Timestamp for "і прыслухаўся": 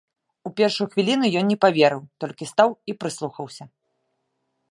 2.93-3.63